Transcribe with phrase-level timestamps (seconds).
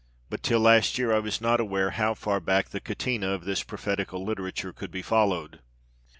[0.31, 3.61] But till last year I was not aware how far back the catena of this
[3.61, 5.59] prophetical literature could be followed.